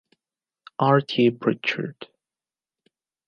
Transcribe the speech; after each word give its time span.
R. 0.79 0.99
T. 1.01 1.29
Pritchard. 1.29 2.07